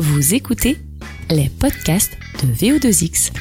[0.00, 0.78] Vous écoutez
[1.28, 3.32] les podcasts de VO2X.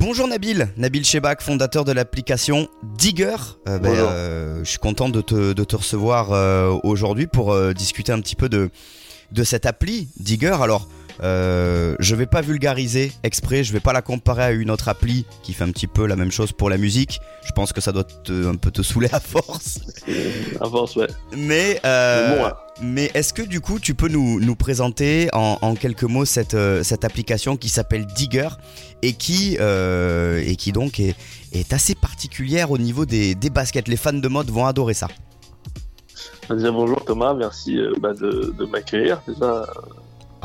[0.00, 2.66] Bonjour Nabil, Nabil Chebak, fondateur de l'application
[2.98, 3.36] Digger.
[3.68, 7.74] Euh, ben, euh, je suis content de te, de te recevoir euh, aujourd'hui pour euh,
[7.74, 8.70] discuter un petit peu de,
[9.30, 10.56] de cette appli Digger.
[10.60, 10.88] Alors,
[11.22, 15.24] euh, je vais pas vulgariser exprès, je vais pas la comparer à une autre appli
[15.42, 17.20] qui fait un petit peu la même chose pour la musique.
[17.44, 19.80] Je pense que ça doit te- un peu te saouler à force.
[20.60, 21.06] Avance, ouais.
[21.36, 22.50] Mais, euh, Mais bon, ouais.
[22.82, 26.54] mais est-ce que du coup tu peux nous, nous présenter en, en quelques mots cette,
[26.54, 28.48] euh, cette application qui s'appelle Digger
[29.02, 31.14] et qui, euh, et qui donc est,
[31.52, 33.88] est assez particulière au niveau des, des baskets.
[33.88, 35.08] Les fans de mode vont adorer ça.
[36.50, 39.66] Déjà, bonjour Thomas, merci bah, de, de m'accueillir déjà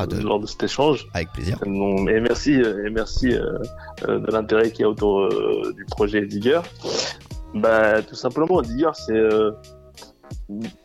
[0.01, 1.07] Ah, de- lors de cet échange.
[1.13, 1.57] avec plaisir.
[1.65, 3.57] Et merci, euh, et merci euh,
[4.07, 6.61] euh, de l'intérêt qu'il y a autour euh, du projet Digger.
[7.53, 9.13] Bah, tout simplement, Digger, c'est.
[9.13, 9.51] euh,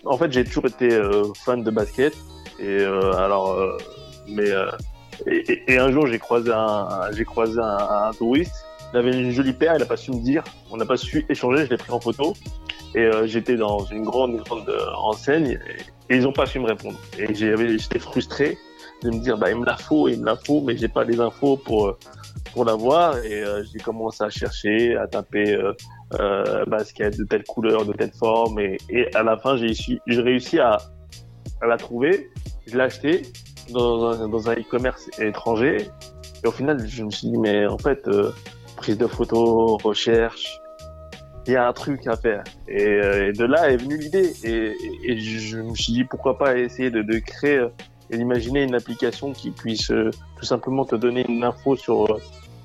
[0.05, 2.15] en fait, j'ai toujours été euh, fan de basket.
[2.59, 3.53] Et euh, alors.
[3.53, 3.77] euh,
[4.29, 4.51] mais.
[4.51, 4.67] euh,
[5.27, 7.79] et, et- et un jour, j'ai croisé un, j'ai croisé un,
[8.09, 8.55] un touriste.
[8.93, 10.45] Il avait une jolie paire, il n'a pas su me dire.
[10.71, 12.35] On n'a pas su échanger, je l'ai pris en photo.
[12.95, 15.59] Et euh, j'étais dans une grande, grande euh, enseigne.
[16.09, 16.99] Et, et ils n'ont pas su me répondre.
[17.19, 18.59] Et j'étais frustré
[19.03, 21.05] de me dire bah il me la faut, il me la faut, mais j'ai pas
[21.05, 21.99] les infos pour euh,
[22.53, 23.19] pour l'avoir.
[23.19, 25.73] Et euh, j'ai commencé à chercher, à taper euh,
[26.19, 28.59] euh, basket de telle couleur, de telle forme.
[28.59, 29.73] Et, et à la fin j'ai
[30.09, 30.79] réussi, à,
[31.61, 32.31] à la trouver,
[32.67, 33.23] je l'ai acheté
[33.71, 35.89] dans un, dans un e-commerce étranger.
[36.43, 38.33] Et au final je me suis dit mais en fait euh,
[38.77, 40.61] prise de photos, recherche,
[41.47, 42.45] il y a un truc à faire.
[42.69, 44.33] Et, euh, et de là est venue l'idée.
[44.45, 47.67] Et, et, je me suis dit pourquoi pas essayer de, de créer
[48.11, 52.21] et d'imaginer une application qui puisse euh, tout simplement te donner une info sur euh,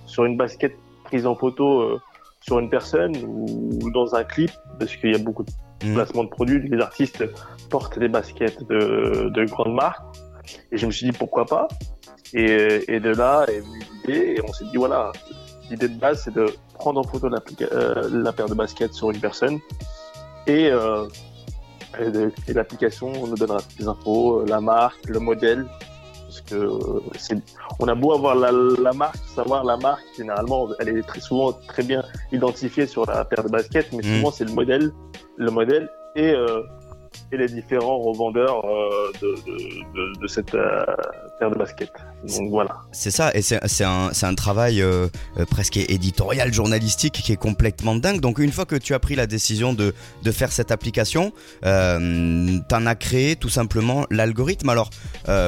[0.05, 1.99] sur une basket prise en photo euh,
[2.41, 5.51] sur une personne ou dans un clip parce qu'il y a beaucoup de
[5.83, 5.95] Mhm.
[5.95, 6.59] placements de produits.
[6.69, 7.23] Les artistes
[7.69, 10.03] portent des baskets de, de grandes marques.
[10.71, 11.67] Et je me suis dit pourquoi pas?
[12.33, 15.11] Et, et de là est venue l'idée et on s'est dit voilà
[15.69, 19.19] l'idée de base c'est de prendre en photo euh, la paire de baskets sur une
[19.19, 19.59] personne
[20.47, 20.69] et
[22.47, 25.65] et l'application nous donnera toutes les infos, euh, la marque, le modèle.
[26.23, 27.37] Parce que euh, c'est,
[27.79, 31.51] on a beau avoir la, la marque, savoir la marque, généralement, elle est très souvent
[31.67, 34.17] très bien identifiée sur la paire de baskets, mais Mhm.
[34.17, 34.91] souvent c'est le modèle,
[35.37, 36.61] le modèle et, euh,
[37.31, 39.57] et les différents revendeurs euh, de, de,
[39.95, 40.83] de, de cette euh,
[41.39, 41.91] paire de baskets.
[42.37, 42.77] Donc voilà.
[42.91, 45.07] C'est ça, et c'est un, un travail euh,
[45.37, 48.19] euh, presque éditorial, journalistique qui est complètement dingue.
[48.19, 51.31] Donc une fois que tu as pris la décision de, de faire cette application,
[51.65, 54.69] euh, t'en as créé tout simplement l'algorithme.
[54.69, 54.89] Alors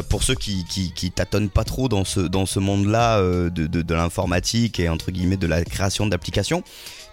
[0.09, 3.81] pour ceux qui, qui, qui tâtonnent pas trop dans ce, dans ce monde-là de, de,
[3.81, 6.63] de l'informatique et entre guillemets de la création d'applications,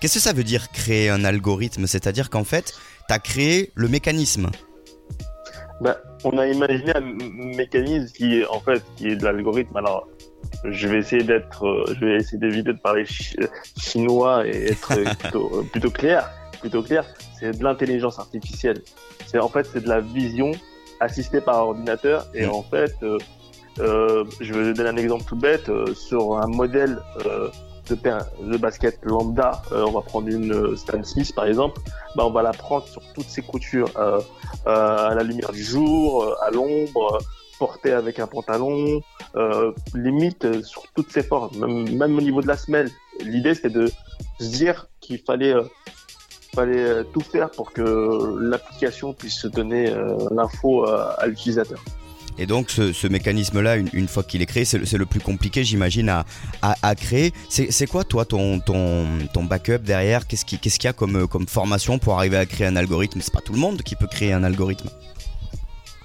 [0.00, 1.87] qu'est-ce que ça veut dire créer un algorithme?
[1.87, 2.75] C'est-à-dire qu'en fait,
[3.10, 4.50] t'as créé le mécanisme.
[5.81, 7.00] Bah, on a imaginé un
[7.56, 9.76] mécanisme qui est en fait qui est de l'algorithme.
[9.76, 10.06] Alors,
[10.62, 13.34] je vais essayer d'être, euh, je vais essayer d'éviter de parler chi-
[13.76, 16.31] chinois et être plutôt, euh, plutôt clair.
[16.60, 17.04] Plutôt clair,
[17.37, 18.81] c'est de l'intelligence artificielle.
[19.27, 20.53] C'est en fait c'est de la vision
[21.00, 22.50] assistée par ordinateur et Mm.
[22.50, 23.19] en fait, euh,
[23.81, 27.48] euh, je vais donner un exemple tout bête euh, sur un modèle euh,
[27.95, 29.62] de, basket lambda.
[29.73, 31.81] euh, on va prendre une euh, Stan 6 par exemple.
[32.17, 33.91] Bah, on va la prendre sur toutes ses coutures.
[33.97, 34.21] Euh,
[34.67, 37.19] à la lumière du jour, à l'ombre, euh,
[37.59, 39.03] porté avec un pantalon,
[39.95, 42.91] limite sur toutes ses formes, même, même au niveau de la semelle.
[43.21, 43.91] L'idée c'était de
[44.41, 45.55] se dire qu'il fallait,
[46.55, 49.95] fallait tout faire pour que l'application puisse se donner
[50.31, 51.81] l'info à l'utilisateur.
[52.41, 55.62] Et donc ce, ce mécanisme-là, une, une fois qu'il est créé, c'est le, plus compliqué,
[55.62, 56.25] j'imagine, à,
[56.62, 57.33] à, à créer.
[57.49, 60.27] C'est quoi, toi, ton, ton, ton backup derrière?
[60.27, 63.21] Qu'est-ce qui- qu'est-ce qu'il y a comme, comme formation pour arriver à créer un algorithme?
[63.21, 64.89] C'est pas tout le monde qui peut créer un algorithme.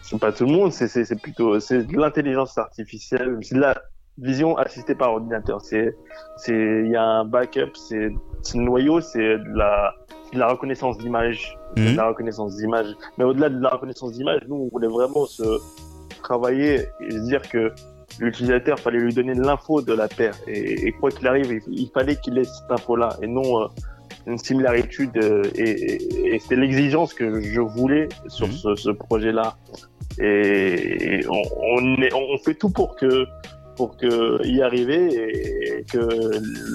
[0.03, 3.75] C'est pas tout le monde, c'est- plutôt c'est de l'intelligence artificielle, c'est de la
[4.17, 5.62] vision assistée par ordinateur.
[5.62, 5.96] C'est
[6.38, 8.09] c'est il y a un backup, c'est
[8.44, 9.94] c'est le noyau, c'est de la
[10.34, 12.88] de la reconnaissance d'image, de la reconnaissance d'image.
[13.17, 15.44] Mais au-delà de la reconnaissance d'image, nous on voulait vraiment se
[16.30, 16.72] travailler
[17.05, 17.64] et se dire que
[18.20, 21.90] l'utilisateur fallait lui donner l'info de la paire et, et quoi qu'il arrive, il, il
[21.96, 23.67] fallait qu'il ait cette info-là et non euh,
[24.32, 28.08] une similarité euh, et, et, et c'était l'exigence que je voulais
[28.38, 28.53] sur Mhm.
[28.61, 29.47] ce, ce projet-là
[30.20, 31.41] et on,
[31.76, 33.11] on, est- on fait tout pour que
[33.78, 35.02] pour que y arriver
[35.79, 35.97] et que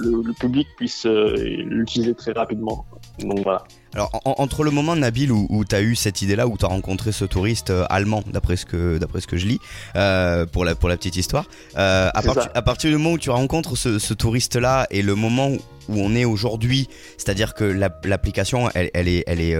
[0.03, 1.33] le, le public puisse euh,
[1.77, 2.85] l'utiliser très rapidement.
[3.25, 3.63] Donc voilà.
[3.93, 6.69] Alors, entre le moment, Nabil, où, où tu as eu cette idée-là, où tu as
[6.69, 9.59] rencontré ce touriste euh, allemand, d'après ce, que, d'après ce que je lis,
[9.97, 11.45] euh, pour, la, pour la petite histoire,
[11.77, 12.21] euh, à,
[12.53, 15.59] à, partir du moment où tu rencontres ce, ce touriste-là et le moment où,
[15.89, 16.87] on est aujourd'hui,
[17.17, 17.65] c'est-à-dire que
[18.05, 19.57] l'application, elle, elle, est, elle est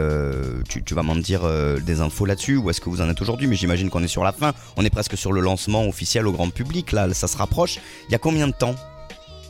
[0.69, 1.41] tu, tu, vas m'en dire
[1.81, 4.23] des infos là-dessus, où est-ce que vous en êtes aujourd'hui, mais j'imagine qu'on est sur
[4.23, 7.35] la fin, on est presque sur le lancement officiel au grand public, là, ça se
[7.35, 7.79] rapproche.
[8.07, 8.75] Il y a combien de temps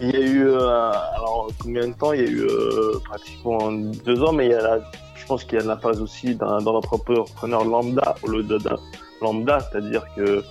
[0.01, 2.13] il y a eu, euh, alors combien de temps?
[2.13, 4.79] Il y a eu euh, pratiquement deux ans, mais il y a
[5.15, 8.77] je pense qu'il y a la phase aussi dans l'entrepreneur lambda au lieu d'un
[9.21, 10.43] lambda, c'est-à-dire que,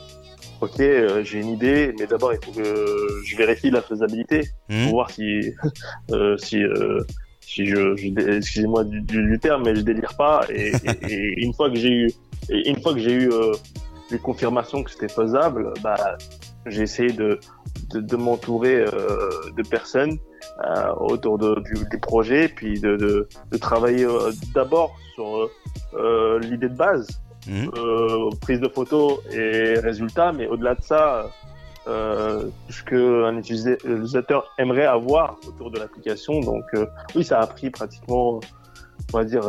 [0.60, 4.84] ok, euh, j'ai une idée, mais d'abord il faut que je vérifie la faisabilité mmh.
[4.84, 5.52] pour voir si,
[6.38, 6.62] si,
[7.40, 10.46] si je, excusez-moi du, du, terme, mais je délire pas.
[10.48, 10.72] Et,
[11.08, 12.12] et, une fois que j'ai eu,
[12.48, 13.30] une fois que j'ai eu
[14.10, 16.16] les confirmations que c'était faisable, bah
[16.66, 17.40] j'ai essayé de,
[17.92, 20.18] de, de m'entourer euh, de personnes
[20.64, 25.48] euh, autour de, du, du, projet, puis de, de, de travailler euh, d'abord sur
[25.94, 27.08] euh, l'idée de base,
[27.46, 27.68] mmh.
[28.40, 31.30] prise de photos et résultats, mais au-delà de ça,
[31.86, 36.40] ce qu'un utilisateur aimerait avoir autour de l'application.
[36.40, 36.64] Donc
[37.16, 38.38] oui, ça a pris pratiquement,
[39.12, 39.42] on va dire,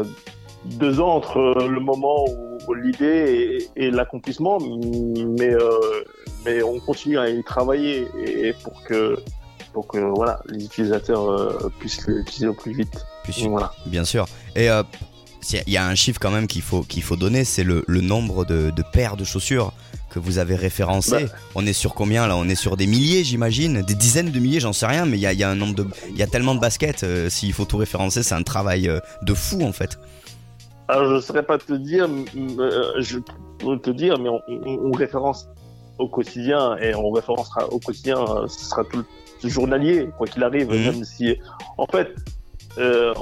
[0.65, 5.69] deux ans entre le moment où l'idée et, et l'accomplissement, mais euh,
[6.45, 9.17] mais on continue à y travailler et pour que
[9.73, 13.05] pour que voilà les utilisateurs euh, puissent l'utiliser au plus vite.
[13.47, 13.71] voilà.
[13.85, 14.27] Bien sûr.
[14.55, 14.83] Et euh,
[15.65, 18.01] il y a un chiffre quand même qu'il faut qu'il faut donner, c'est le, le,
[18.01, 19.73] nombre de, de, paires de chaussures
[20.09, 21.25] que vous avez référencé.
[21.25, 21.33] Bah.
[21.55, 22.35] On est sur combien là?
[22.35, 25.21] On est sur des milliers, j'imagine, des dizaines de milliers, j'en sais rien, mais il
[25.21, 27.05] y a, y a, un nombre de, il y a tellement de baskets.
[27.29, 28.91] S'il faut tout référencer, c'est un travail
[29.21, 29.97] de fou en fait.
[30.91, 32.05] Alors je ne saurais pas te dire,
[32.59, 33.19] euh, je
[33.59, 35.47] peux te dire, mais on, référence
[35.97, 39.05] au quotidien et on référencera au quotidien, euh, ce sera tout
[39.41, 40.83] le journalier, quoi qu'il arrive, mhm.
[40.83, 41.37] même si,
[41.77, 42.13] en fait,
[42.77, 43.13] euh,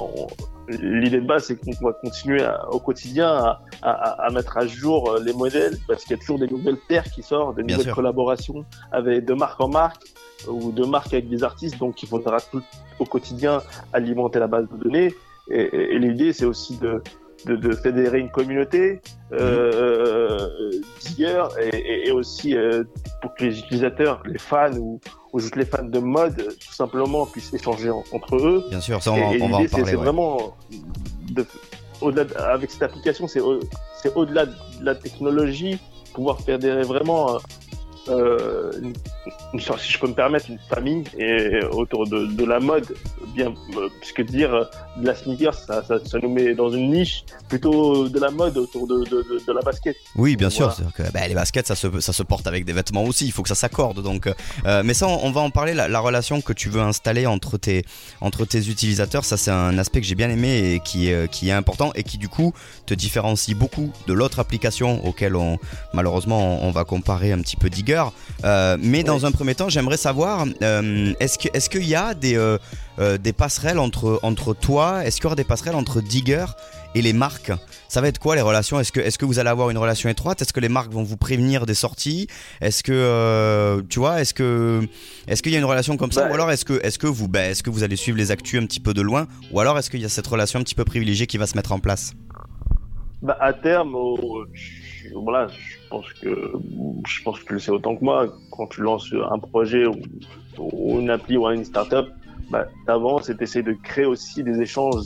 [0.66, 5.78] l'idée de base, c'est qu'on va continuer au quotidien à, mettre à jour les modèles
[5.86, 9.34] parce qu'il y a toujours des nouvelles paires qui sortent, des nouvelles collaborations avec de
[9.34, 10.02] marque en marque
[10.48, 11.78] ou de marque avec des artistes.
[11.78, 12.62] Donc, il faudra tout
[12.98, 13.62] au quotidien
[13.92, 15.14] alimenter la base de données.
[15.50, 17.00] et l'idée, c'est aussi de,
[17.46, 19.00] de, de, fédérer une communauté
[19.32, 20.48] euh,
[21.18, 22.84] et, et, aussi euh,
[23.22, 25.00] pour que les utilisateurs, les fans ou,
[25.32, 28.64] ou, juste les fans de mode, tout simplement puissent échanger entre eux.
[28.68, 29.68] Bien sûr, ça on, va, on va en parler.
[29.68, 30.56] C'est vraiment
[32.00, 33.40] au-delà avec cette application, c'est
[34.14, 35.78] au-delà de la technologie,
[36.14, 37.38] pouvoir fédérer vraiment
[38.08, 38.94] euh, une,
[39.58, 42.94] si je peux me permettre, une famille et autour de, de la mode,
[43.34, 44.64] bien, euh, puisque dire euh,
[44.96, 48.56] de la sneaker, ça, ça, ça, nous met dans une niche plutôt de la mode
[48.56, 49.96] autour de, de, de la basket.
[50.16, 50.74] Oui, bien sûr.
[50.94, 53.26] Que, bah, les baskets, ça se, ça se porte avec des vêtements aussi.
[53.26, 54.02] Il faut que ça s'accorde.
[54.02, 54.26] Donc,
[54.66, 55.74] euh, mais ça, on, va en parler.
[55.74, 57.84] La, la, relation que tu veux installer entre tes,
[58.20, 61.52] entre tes utilisateurs, ça, c'est un aspect que j'ai bien aimé et qui, qui est
[61.52, 62.52] important et qui du coup
[62.86, 65.58] te différencie beaucoup de l'autre application auquel on,
[65.92, 68.04] malheureusement, on va comparer un petit peu Digger
[68.80, 72.36] mais dans un premier temps, j'aimerais savoir, euh, est-ce qu'il est qu'il y a des,
[72.36, 76.46] euh, des passerelles entre, entre toi, est-ce qu'il y aura des passerelles entre Digger
[76.94, 77.52] et les marques?
[77.88, 78.80] Ça va être quoi les relations?
[78.80, 80.42] Est-ce que, est que vous allez avoir une relation étroite?
[80.42, 82.26] Est-ce que les marques vont vous prévenir des sorties?
[82.60, 84.86] Est-ce que tu vois Est-ce que
[85.26, 86.28] est-ce qu'il y a une relation comme ça?
[86.28, 88.60] Ou alors est-ce que est-ce que vous ben, est-ce que vous allez suivre les actus
[88.60, 89.26] un petit peu de loin?
[89.52, 91.56] Ou alors est-ce qu'il y a cette relation un petit peu privilégiée qui va se
[91.56, 92.14] mettre en place?
[93.22, 93.94] Bah, à terme,
[95.14, 96.52] voilà, je pense que
[97.06, 98.26] je pense que tu le sais autant que moi.
[98.50, 102.06] Quand tu lances un projet ou, une appli ou une startup,
[102.50, 105.04] bah, d'avant, c'est d'essayer de créer aussi des échanges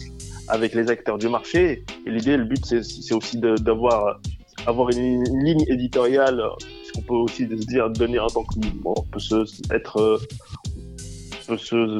[0.48, 1.84] avec les acteurs du marché.
[2.06, 4.20] Et l'idée, le but, c'est aussi d'avoir
[4.66, 6.42] avoir une, ligne éditoriale,
[6.84, 8.54] ce qu'on peut aussi se dire donner en tant que
[8.84, 10.20] on peut se, être
[11.46, 11.98] peut se,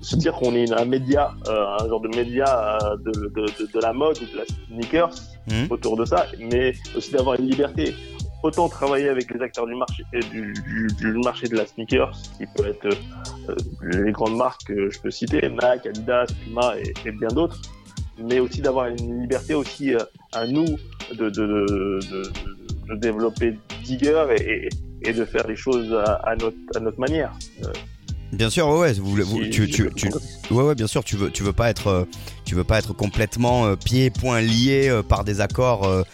[0.00, 3.80] se dire qu'on est un média, euh, un genre de média euh, de, de, de,
[3.80, 5.14] la mode ou de la sneakers
[5.48, 5.70] mmh.
[5.70, 7.94] autour de ça, mais aussi d'avoir une liberté.
[8.42, 10.54] Autant travailler avec les acteurs du marché, du,
[10.98, 15.10] du, marché de la sneakers, qui peut être euh, les grandes marques que je peux
[15.10, 17.60] citer, Nike, Adidas, Puma et, et bien d'autres,
[18.18, 19.92] mais aussi d'avoir une liberté aussi
[20.32, 20.78] à nous
[21.12, 22.00] de, de,
[22.88, 24.68] de, développer Digger et,
[25.02, 27.32] et, de faire les choses à, à, notre, à notre manière.
[28.32, 30.08] Bien sûr, ouais, ouais, tu, tu, tu,
[30.50, 32.04] ouais, ouais, bien sûr, tu veux, tu veux pas être, euh,
[32.44, 36.04] tu veux pas être complètement euh, pieds et poings liés euh, par des accords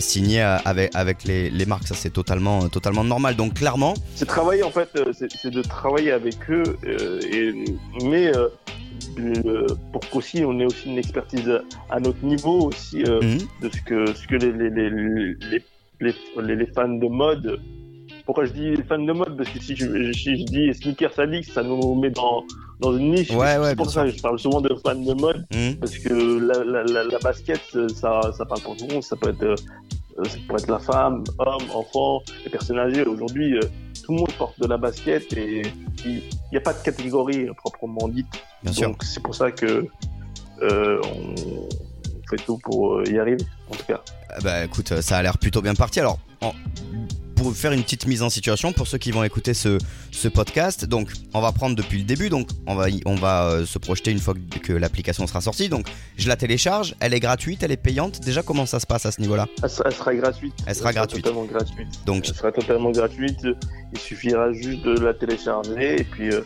[0.00, 1.86] signés avec, avec les, les marques.
[1.86, 3.34] Ça, c'est totalement, totalement normal.
[3.36, 6.76] Donc, clairement, c'est travailler en fait, c'est de travailler avec eux,
[7.30, 7.54] et,
[8.04, 8.30] mais
[9.92, 11.50] pour qu'aussi on ait aussi une expertise
[11.88, 13.38] à notre niveau aussi mhm.
[13.62, 14.90] de ce que, ce que les, les, les,
[16.00, 17.60] les, les, les fans de mode
[18.30, 21.50] pourquoi je dis fan de mode Parce que si je, si je dis sneakers addicts,
[21.52, 22.44] ça nous met dans,
[22.78, 23.30] dans une niche.
[23.30, 25.44] Ouais, ouais, c'est pour ça que je parle souvent de fan de mode.
[25.52, 25.78] Mhm.
[25.80, 27.60] Parce que la, la, la, la basket,
[27.92, 29.02] ça, ça parle pour tout le monde.
[29.02, 29.56] Ça peut être, euh,
[30.22, 33.02] ça peut être la femme, homme, enfant, les personnes âgées.
[33.02, 33.62] Aujourd'hui, euh,
[34.04, 35.62] tout le monde porte de la basket et
[36.04, 36.22] il
[36.52, 38.28] n'y a pas de catégorie euh, proprement dite.
[38.62, 38.90] Bien sûr.
[38.90, 39.88] Donc c'est pour ça que
[40.62, 41.68] euh, on,
[42.30, 44.00] fait tout pour y arriver, en tout cas.
[44.28, 45.98] Ah Bah écoute, ça a l'air plutôt bien parti.
[45.98, 46.52] Alors, en-
[47.40, 49.78] pour faire une petite mise en situation pour ceux qui vont écouter ce,
[50.10, 53.64] ce podcast, donc on va prendre depuis le début, donc on va, on va euh,
[53.64, 55.70] se projeter une fois que, l'application sera sortie.
[55.70, 55.86] Donc
[56.18, 58.20] je la télécharge, elle est gratuite, elle est payante.
[58.20, 59.46] Déjà, comment ça se passe à ce niveau-là?
[59.62, 60.54] Elle sera, elle sera gratuite.
[60.66, 61.24] Elle sera gratuite.
[61.24, 61.88] Totalement gratuite.
[62.04, 63.40] Donc Elle sera totalement gratuite.
[63.94, 66.42] Il suffira juste de la télécharger et puis euh,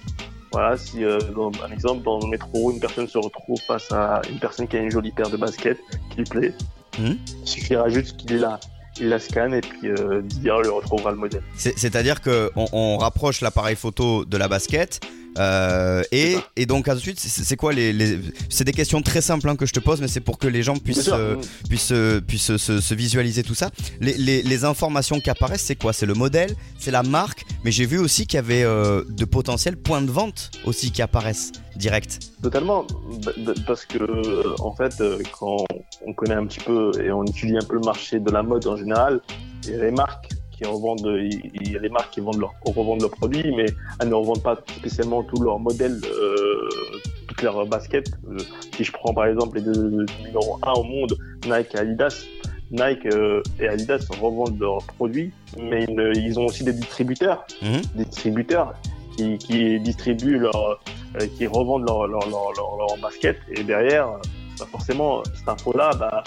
[0.53, 4.23] voilà, si euh, dans, par exemple dans le métro une personne se retrouve face à
[4.31, 6.55] une personne qui a une jolie paire de baskets qui lui plaît,
[6.99, 7.19] Mhm.
[7.43, 8.61] il suffira juste qu'il la,
[9.01, 11.43] il la scanne et puis euh, Didier lui retrouvera le modèle.
[11.57, 15.01] C'est- C'est-à-dire que on, on rapproche l'appareil photo de la basket.
[15.39, 19.57] Euh, et, et donc ensuite, c'est quoi les, les- C'est des questions très simples hein,
[19.57, 21.37] que je te pose, mais c'est pour que les gens puissent, euh,
[21.69, 23.71] puissent, euh, puissent se, se visualiser tout ça.
[24.01, 25.93] Les, les- les informations qui apparaissent, c'est quoi?
[25.93, 29.25] C'est le modèle, c'est la marque, mais j'ai vu aussi qu'il y avait euh, de
[29.25, 32.21] potentiels points de vente aussi qui apparaissent direct.
[32.43, 35.03] Totalement, b- b- parce que en fait,
[35.39, 35.65] quand
[36.07, 38.67] on connaît un petit peu et on étudie un peu le marché de la mode
[38.67, 39.21] en général,
[39.65, 42.55] il y a les marques qui revendent, il y a les marques qui vendent leur,
[42.65, 43.67] revendent leurs produits, mais
[44.01, 46.69] elles ne revendent pas spécialement tous leurs modèles, euh,
[47.29, 48.11] toutes leurs baskets.
[48.29, 48.39] Euh,
[48.75, 52.25] si je prends par exemple les deux numéros 1 au monde, Nike et Adidas,
[52.71, 57.83] Nike euh, et Adidas revendent leurs produits, mais ils, ont aussi des distributeurs Mhm.
[57.97, 58.75] des distributeurs
[59.17, 60.81] qui, qui distribuent leur,
[61.37, 64.09] qui revendent leur, leur, leur, leur, leur basket et derrière,
[64.59, 66.25] bah forcément, cette info-là, bah,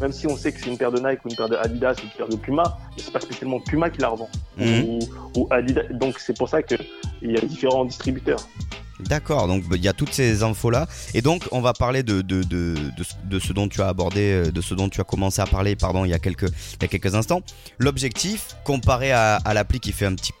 [0.00, 1.94] même si on sait que c'est une paire de Nike ou une paire de Adidas
[1.98, 4.84] ou une paire de Puma, c'est pas spécialement Puma qui la revend Mhm.
[4.84, 4.98] ou,
[5.36, 5.84] ou Adidas.
[5.90, 6.74] Donc c'est pour ça que
[7.22, 8.40] il y a différents distributeurs.
[9.00, 12.02] D'accord, donc bah, il y a toutes ces infos là, et donc on va parler
[12.02, 14.88] de, de, de, de, ce- de ce dont tu as abordé, euh, de ce dont
[14.88, 17.42] tu as commencé à parler, pardon, il y a quelques, il y a quelques instants.
[17.78, 20.32] L'objectif, comparé à, à l'appli qui fait un petit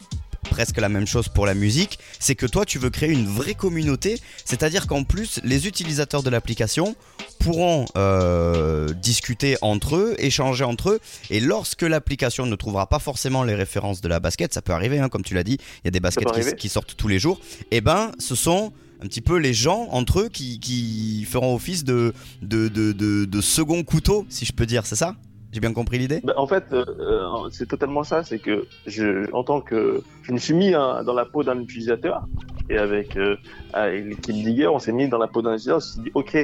[0.50, 3.54] presque la même chose pour la musique, c'est que toi tu veux créer une vraie
[3.54, 6.96] communauté, c'est-à-dire qu'en plus les utilisateurs de l'application
[7.38, 11.00] pourront euh, discuter entre eux, échanger entre eux,
[11.30, 14.98] et lorsque l'application ne trouvera pas forcément les références de la basket, ça peut arriver,
[14.98, 17.40] hein, comme tu l'as dit, il y a des baskets qui, sortent tous les jours,
[17.70, 18.72] et ben ce sont
[19.02, 23.24] un petit peu les gens entre eux qui, qui feront office de, de, de, de,
[23.24, 25.16] de second couteau, si je peux dire, c'est ça?
[25.56, 26.20] J'ai bien compris l'idée?
[26.22, 28.22] Bah, en fait, euh, euh, c'est totalement ça.
[28.22, 31.58] C'est que je, en tant que, je me suis mis hein, dans la peau d'un
[31.58, 32.26] utilisateur
[32.68, 33.36] et avec, euh,
[33.72, 35.78] avec l'équipe Digger, on s'est mis dans la peau d'un utilisateur.
[35.78, 36.36] On s'est dit, ok,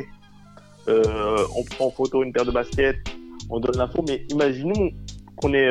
[0.88, 2.96] euh, on prend en photo une paire de baskets,
[3.50, 4.92] on donne l'info, mais imaginons
[5.36, 5.70] qu'on est,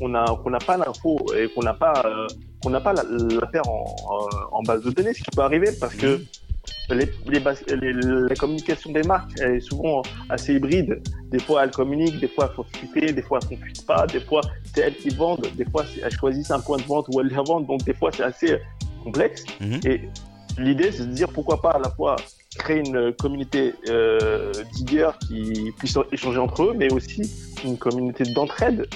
[0.00, 2.00] on a, qu'on n'a pas l'info et qu'on n'a pas,
[2.62, 3.02] qu'on n'a pas la,
[3.48, 6.20] paire en base de données, ce qui peut arriver parce que
[6.90, 7.40] les, les,
[7.76, 7.92] les-
[8.28, 11.00] la communication des marques est souvent assez hybride.
[11.30, 14.06] Des fois, elles communiquent, des fois, elles font fuiter, des fois, elles font fuite pas,
[14.06, 14.40] des fois,
[14.74, 17.36] c'est elles qui vendent, des fois, elles choisissent un point de vente où elles les
[17.36, 17.66] revendent.
[17.66, 18.56] Donc, des fois, c'est assez
[19.02, 19.44] complexe.
[19.60, 19.80] Mhm.
[19.86, 20.00] Et
[20.58, 22.16] l'idée, c'est de dire pourquoi pas à la fois
[22.58, 27.22] créer une communauté euh, d'IGER qui puisse échanger entre eux, mais aussi
[27.64, 28.86] une communauté d'entraide.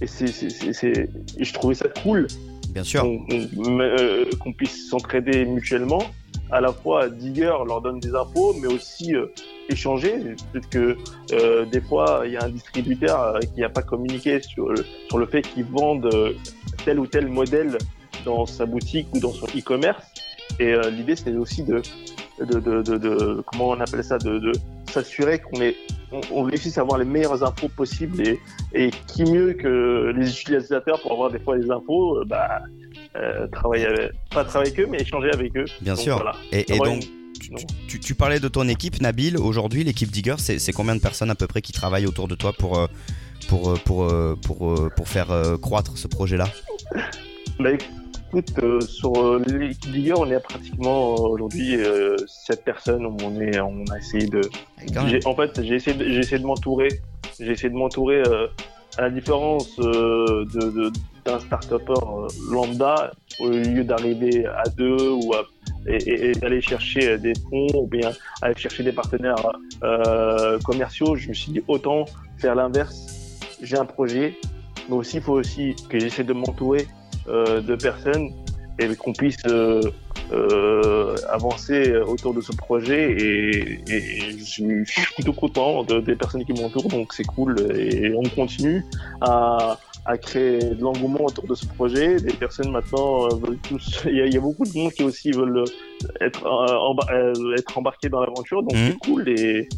[0.00, 2.26] Et c'est, je trouvais ça cool
[2.70, 3.00] Bien sûr.
[3.02, 6.02] qu'on, on- euh, qu'on puisse s'entraider mutuellement.
[6.50, 9.26] À la fois, Digger leur donne des infos, mais aussi euh,
[9.68, 10.18] échanger.
[10.52, 10.96] Peut-être que
[11.32, 14.84] euh, des fois, il y a un distributeur euh, qui n'a pas communiqué sur le,
[15.08, 16.32] sur le fait qu'il vende euh,
[16.84, 17.78] tel ou tel modèle
[18.24, 20.04] dans sa boutique ou dans son e-commerce.
[20.58, 21.82] Et euh, l'idée, c'est aussi de,
[22.40, 24.52] de, de, de, comment on appelle ça, de,
[24.88, 25.76] s'assurer qu'on est,
[26.32, 28.40] on, réussisse à avoir les meilleures infos possibles et,
[28.72, 32.62] et qui mieux que les utilisateurs pour avoir des fois les infos, bah,
[33.16, 35.64] euh, travailler avec, pas travailler avec eux, mais échanger avec eux.
[35.80, 36.16] Bien Donc, sûr.
[36.16, 36.32] voilà.
[36.52, 39.36] Et, donc, une- tu, tu- tu parlais de ton équipe, Nabil.
[39.36, 42.52] Aujourd'hui, l'équipe Digger, c'est combien de personnes à peu près qui travaillent autour de toi
[42.52, 42.86] pour, euh,
[43.48, 44.08] pour, euh, pour,
[44.42, 45.28] pour, pour faire
[45.60, 46.46] croître ce projet-là?
[47.58, 53.06] Bah, écoute, euh, sur l'équipe Ligue 1, on est à pratiquement aujourd'hui euh, 7 personnes.
[53.22, 54.42] On, est, on a essayé de.
[55.08, 56.88] J'ai- En fait, j'ai essayé, de- m'entourer.
[57.40, 58.22] J'ai essayé de m'entourer
[58.98, 60.92] à la différence de,
[61.26, 65.44] d'un start-upper euh, lambda, au lieu d'arriver à deux ou à-
[65.88, 68.10] et, d'aller chercher des fonds ou bien
[68.42, 69.36] aller chercher des partenaires
[69.84, 72.04] euh, commerciaux, je me suis dit autant
[72.38, 72.96] faire l'inverse.
[73.62, 74.34] J'ai un projet,
[74.88, 76.86] mais aussi il faut aussi que j'essaie de m'entourer
[77.28, 78.30] euh, de personnes
[78.78, 79.90] et qu'on puisse euh, euh,
[81.30, 86.14] avancer autour de ce projet et, et- je suis je suis plutôt content de- des
[86.16, 88.84] personnes qui m'entourent donc c'est cool et on continue
[89.20, 92.16] à, a créé de l'engouement autour de ce projet.
[92.16, 94.02] Des personnes maintenant veulent tous.
[94.06, 95.64] Il y, a, il y, a, beaucoup de monde qui aussi veulent
[96.20, 96.46] être,
[97.58, 98.86] être embarqués dans l'aventure, donc mmh.
[98.86, 99.68] c'est cool et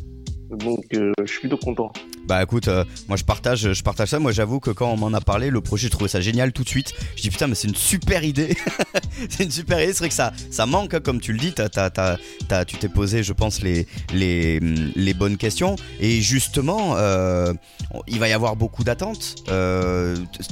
[0.50, 1.92] donc euh, je suis plutôt content.
[2.28, 4.18] Bah écoute, euh, moi je partage, je partage ça.
[4.18, 6.62] Moi j'avoue que quand on m'en a parlé, le projet, je trouvais ça génial tout
[6.62, 6.92] de suite.
[7.16, 8.54] Je dis putain, mais c'est une super idée.
[9.30, 9.94] c'est une super idée.
[9.94, 11.54] C'est vrai que ça, ça manque, hein, comme tu le dis.
[11.54, 15.76] tu t'es posé, je pense, les, les, les bonnes questions.
[16.00, 17.54] Et justement, euh,
[18.06, 19.36] il va y avoir beaucoup d'attentes.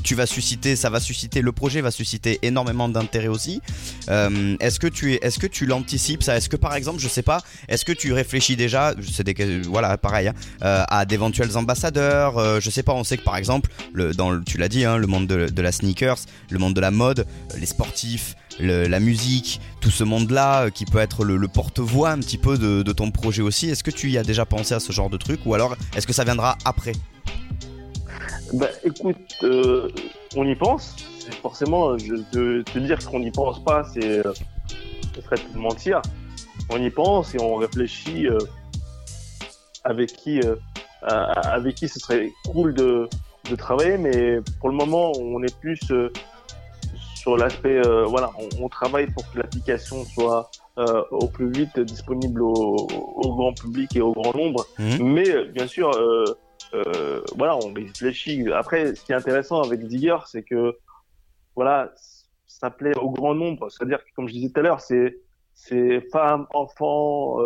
[0.02, 3.61] tu vas susciter, ça va susciter, le projet va susciter énormément d'intérêt aussi.
[4.09, 6.38] est-ce que tu, est-ce que tu l'anticipes ça?
[6.38, 9.99] Est-ce que par exemple, je sais pas, est-ce que tu réfléchis déjà, c'est des, voilà
[9.99, 12.38] pareil, hein, euh, à d'éventuels ambassadeurs.
[12.38, 14.99] Euh, je sais pas, on sait que par exemple, le, dans tu l'as dit, hein,
[14.99, 16.18] le monde de, la sneakers,
[16.49, 21.00] le monde de la mode, euh, les sportifs, la musique, tout ce monde-là qui peut
[21.00, 23.68] être le, porte-voix un petit peu de, ton projet aussi.
[23.68, 26.06] Est-ce que tu y as déjà pensé à ce genre de truc ou alors est-ce
[26.06, 26.92] que ça viendra après?
[28.54, 29.44] Bah écoute,
[30.37, 30.96] on y pense.
[31.42, 36.00] Forcément, te, dire qu'on n'y pense pas, c'est ce serait te mentir.
[36.70, 38.28] On y pense et on réfléchit
[39.87, 40.56] avec qui, euh,
[41.06, 43.08] avec qui ce serait cool de,
[43.50, 46.10] de, travailler, mais pour le moment, on est plus euh,
[47.14, 50.50] sur l'aspect, euh, voilà, on, travaille pour que l'application soit
[51.10, 52.86] au plus vite disponible au,
[53.34, 54.66] grand public et au grand nombre.
[54.78, 55.02] Mmh.
[55.02, 55.90] Mais bien sûr,
[57.34, 58.44] voilà, on réfléchit.
[58.52, 60.76] Après, ce qui est intéressant avec Digger, c'est que
[61.54, 61.92] voilà,
[62.46, 63.70] ça plaît au grand nombre.
[63.70, 65.18] C'est-à-dire que, comme je disais tout à l'heure, c'est
[65.54, 67.38] c'est femmes, enfants,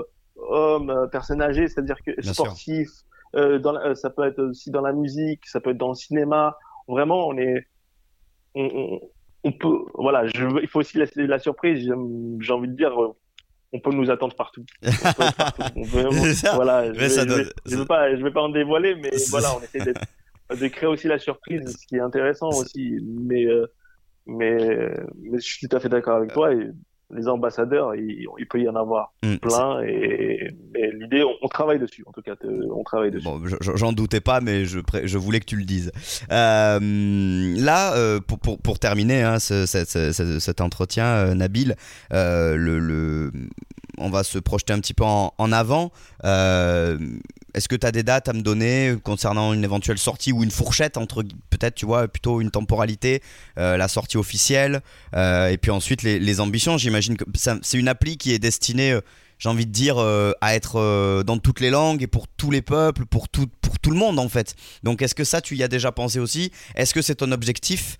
[0.48, 4.80] hommes, euh, personnes âgées, c'est-à-dire que sportifs, euh, dans euh, ça peut être aussi dans
[4.80, 6.56] la musique, ça peut être dans le cinéma.
[6.88, 7.66] Vraiment, on est,
[8.54, 9.00] on,
[9.44, 11.88] on, peut, voilà, je, il faut aussi laisser la surprise.
[12.40, 12.92] J'ai envie de dire,
[13.72, 14.64] on peut nous attendre partout.
[14.82, 20.68] voilà, je, ne veux pas, je vais pas en dévoiler, mais voilà, on essaie de
[20.68, 22.98] créer aussi la surprise, ce qui est intéressant aussi.
[23.04, 23.46] Mais,
[24.26, 26.70] mais, mais je suis tout à fait d'accord avec toi et
[27.12, 29.82] les ambassadeurs, il, peut y en avoir hmm, plein.
[29.82, 30.52] Et,
[30.94, 32.34] l'idée, on, travaille dessus, en tout cas,
[32.74, 33.24] on travaille dessus.
[33.24, 35.92] Bon, j'en doutais pas, mais je, je voulais que tu le dises.
[36.30, 36.78] Euh,
[37.56, 41.74] là, euh, pour, pour, pour, terminer hein, cet entretien, euh, Nabil,
[42.10, 43.32] le, le,
[43.98, 45.90] on va se projeter un petit peu en, en avant.
[47.54, 50.50] Est-ce que tu as des dates à me donner concernant une éventuelle sortie ou une
[50.50, 53.22] fourchette entre peut-être, tu vois, plutôt une temporalité,
[53.58, 54.80] euh, la sortie officielle,
[55.14, 59.00] euh, et puis ensuite les, ambitions J'imagine que c'est une appli qui est destinée, euh,
[59.38, 63.06] j'ai envie de dire, à être dans toutes les langues et pour tous les peuples,
[63.06, 64.54] pour tout, pour tout le monde en fait.
[64.82, 66.52] Donc est-ce que ça, tu y as déjà pensé aussi?
[66.74, 67.98] Est-ce que c'est ton objectif?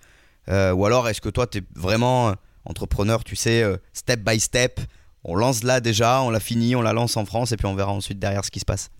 [0.49, 2.35] Ou alors est-ce que toi, tu es vraiment
[2.67, 4.81] entrepreneur, tu sais, step by step?
[5.25, 7.75] On lance là déjà, on l'a fini, on la lance en France et puis on
[7.75, 8.91] verra ensuite derrière ce qui se passe.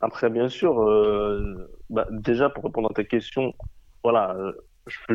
[0.00, 3.52] Après, bien sûr, euh, bah, déjà pour répondre à ta question,
[4.04, 4.52] voilà, euh,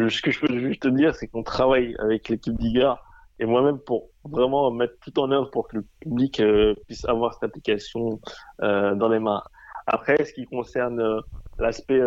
[0.09, 2.99] ce que je peux juste te dire, c'est qu'on travaille avec l'équipe d'IGA
[3.39, 7.33] et moi-même pour vraiment mettre tout en œuvre pour que le public euh, puisse avoir
[7.33, 8.19] cette application
[8.61, 9.43] euh, dans les mains.
[9.87, 11.21] Après, ce qui concerne euh,
[11.59, 12.01] l'aspect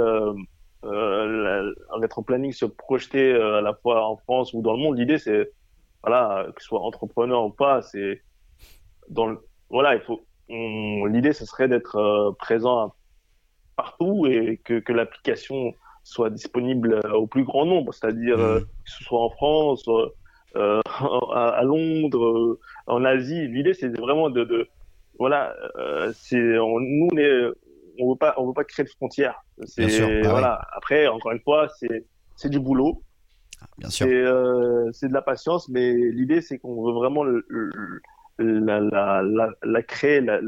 [0.82, 4.98] en être en planning, se projeter à la fois en France ou dans le monde,
[4.98, 5.50] l'idée c'est
[6.02, 8.22] voilà que ce soit entrepreneur ou pas, c'est
[9.08, 12.94] dans le voilà il faut l'idée, ce serait d'être euh, présent
[13.76, 15.74] partout et que, que l'application
[16.06, 18.62] soit disponible euh, au plus grand nombre, c'est-à-dire euh, mmh.
[18.62, 19.84] que ce soit en France,
[20.54, 20.80] euh,
[21.34, 23.48] à, Londres, en Asie.
[23.48, 24.68] L'idée, c'est vraiment de, de
[25.18, 25.54] voilà,
[26.14, 27.42] c'est nous, on est,
[27.98, 29.42] on veut pas, on veut pas créer de frontières.
[29.64, 30.60] C'est bah voilà.
[30.76, 32.04] Après, encore une fois, c'est
[32.36, 33.02] c'est du boulot.
[33.62, 34.06] Ah, bien sûr.
[34.92, 37.46] C'est de la patience, mais l'idée, c'est qu'on veut vraiment le,
[38.38, 40.40] la, la, la, la créer, la,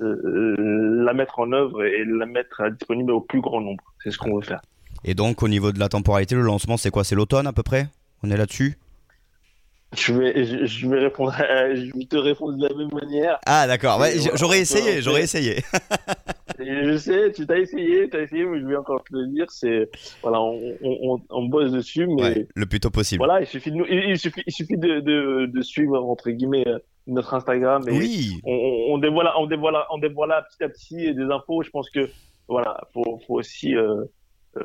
[0.00, 3.82] la, mettre en œuvre et la mettre disponible au plus grand nombre.
[4.02, 4.60] C'est ce qu'on veut faire.
[5.04, 7.04] Et donc, au niveau de la temporalité, le lancement, c'est quoi?
[7.04, 7.88] C'est l'automne à peu près?
[8.22, 8.78] On est là-dessus?
[9.96, 13.38] Je vais, je, vais répondre, je vais te répondre de la même manière.
[13.46, 14.02] Ah d'accord,
[14.34, 15.62] j'aurais essayé, j'aurais essayé.
[16.58, 19.88] je sais, tu t'as essayé, t'as essayé, mais je vais encore te le dire, c'est
[20.22, 23.18] voilà, on, on, on, bosse dessus, mais le plus tôt possible.
[23.24, 26.64] Voilà, il suffit de, il, suffit, il suffit de, de, de, suivre entre guillemets
[27.06, 28.40] notre Instagram et oui.
[28.44, 31.62] on, on, dévoile, on dévoile, on dévoile petit à petit des infos.
[31.62, 32.08] Je pense que
[32.48, 34.04] voilà, faut, faut aussi euh,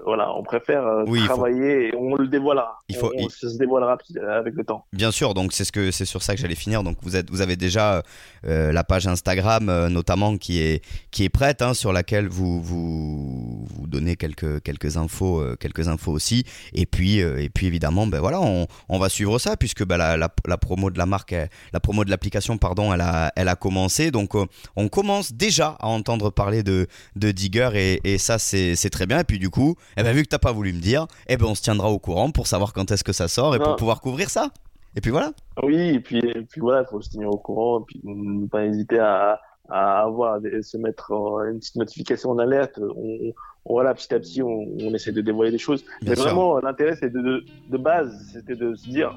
[0.05, 2.79] voilà, on préfère euh, travailler et on le dévoilera.
[2.89, 3.97] Il faut, on, se dévoilera
[4.31, 4.85] avec le temps.
[4.93, 6.83] Bien sûr, donc c'est ce que c'est sur ça que j'allais finir.
[6.83, 8.03] Donc vous êtes, vous avez déjà
[8.45, 13.65] euh, la page Instagram notamment qui est qui est prête, hein, sur laquelle vous, vous
[13.65, 16.43] vous donnez quelques quelques infos, quelques infos aussi.
[16.73, 20.17] Et puis et puis évidemment, ben voilà, on, on va suivre ça puisque ben, la,
[20.17, 21.35] la, la, promo de la marque,
[21.73, 24.11] la promo de l'application, pardon, elle a elle a commencé.
[24.11, 24.35] Donc
[24.75, 29.07] on commence déjà à entendre parler de de Digger et, et ça c'est c'est très
[29.07, 29.19] bien.
[29.19, 31.45] Et puis du coup Eh ben vu que t'as pas voulu me dire, eh ben
[31.47, 33.75] on se tiendra au courant pour savoir quand est-ce que ça sort et pour Non.
[33.75, 34.49] pouvoir couvrir ça.
[34.95, 35.31] Et puis voilà.
[35.63, 38.47] Oui, et puis, et puis voilà, il faut se tenir au courant, et puis ne
[38.47, 39.39] pas hésiter à,
[39.69, 41.11] à avoir, des- se mettre
[41.51, 42.79] une petite notification en alerte.
[42.79, 43.33] On, on-
[43.73, 44.47] voilà, petit à petit, on,
[44.81, 45.83] on essaie de dévoiler des choses.
[46.01, 46.23] Bien Mais sûr.
[46.25, 49.15] vraiment, l'intérêt, c'est de, de, de base, c'était de se dire,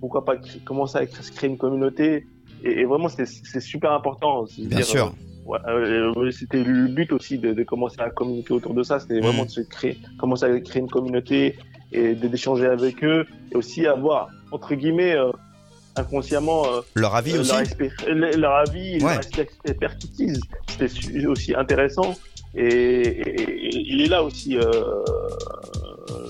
[0.00, 0.34] pourquoi pas
[0.66, 2.26] commencer à créer une communauté.
[2.62, 4.44] Et, et vraiment, c'est super important.
[4.58, 5.06] Bien dire, sûr.
[5.06, 5.10] euh,
[5.46, 8.98] ouais, euh, euh, c'était le but aussi de, de commencer à communiquer autour de ça.
[9.00, 9.46] C'était vraiment Mhm.
[9.46, 11.56] de se créer, commencer à créer une communauté
[11.92, 15.30] et d'échanger avec eux et aussi avoir, entre guillemets, euh,
[15.96, 17.52] inconsciemment, euh, Leur avis euh, aussi.
[18.08, 19.14] leur, leur avis, Ouais.
[19.14, 19.20] leur
[19.64, 20.40] expertise.
[20.68, 22.16] C'était aussi intéressant.
[22.54, 24.70] Et, et- et il est là aussi euh,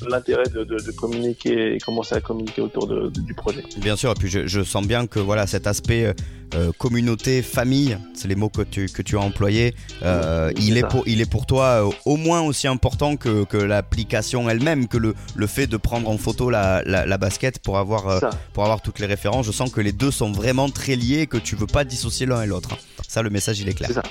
[0.08, 3.62] l'intérêt de, de- de communiquer et commencer à communiquer autour de- du projet.
[3.78, 6.14] Bien sûr, et puis je, je sens bien que voilà cet aspect
[6.56, 10.86] euh, communauté, famille, c'est les mots que tu, que tu as employés, euh, il, est
[10.88, 14.96] pour, il est pour toi euh, au moins aussi important que, que l'application elle-même, que
[14.98, 18.20] le, le fait de prendre en photo la, la, la basket pour avoir,
[18.52, 19.46] pour avoir toutes les références.
[19.46, 22.26] Je sens que les deux sont vraiment très liés et que tu veux pas dissocier
[22.26, 22.76] l'un et l'autre.
[23.06, 23.90] Ça, le message, il est clair.
[23.92, 24.02] c'est ça.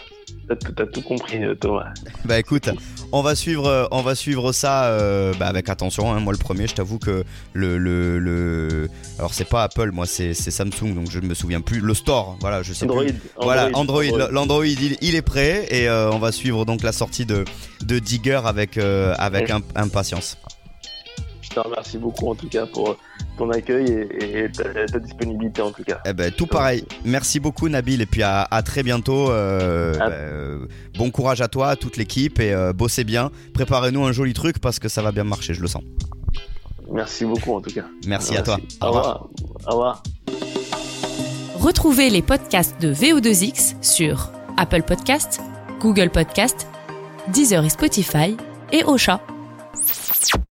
[0.48, 1.92] T'as tout, compris, Thomas.
[2.26, 2.70] Bah écoute,
[3.12, 6.12] on va suivre, on va suivre ça euh, bah, avec attention.
[6.14, 6.20] hein.
[6.20, 8.90] Moi le premier, je t'avoue que le, le, le...
[9.18, 11.80] alors c'est pas Apple, moi c'est Samsung, donc je ne me souviens plus.
[11.80, 13.04] Le store, voilà, je sais Android.
[13.04, 13.14] plus.
[13.42, 17.26] Voilà, Android, l'Android, il, il est prêt et euh, on va suivre donc la sortie
[17.26, 17.46] de,
[17.84, 20.38] de Digger avec euh, avec imp- impatience.
[21.42, 22.98] Je te remercie beaucoup en tout cas pour
[23.38, 26.00] ton accueil et, et ta, ta disponibilité en tout cas.
[26.06, 26.84] Eh ben tout pareil.
[27.06, 29.30] Merci beaucoup Nabil et puis à, à très bientôt.
[29.32, 30.66] euh, À- bah, euh,
[30.98, 33.32] bon courage à toi, à toute l'équipe et euh, bossez bien.
[33.54, 35.84] Préparez-nous un joli truc parce que ça va bien marcher, je le sens.
[36.92, 37.86] Merci beaucoup en tout cas.
[38.06, 38.60] Merci à toi.
[38.82, 39.28] Au revoir.
[39.68, 40.04] Au revoir.
[41.66, 45.42] Retrouvez les podcasts de VO2X sur Apple Podcast,
[45.80, 46.68] Google Podcast,
[47.30, 48.38] Deezer et Spotify
[48.72, 49.20] et Ocha.